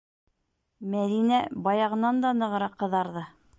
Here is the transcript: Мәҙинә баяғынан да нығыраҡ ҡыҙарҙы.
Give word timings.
Мәҙинә 0.93 1.43
баяғынан 1.69 2.25
да 2.25 2.35
нығыраҡ 2.41 2.77
ҡыҙарҙы. 2.83 3.27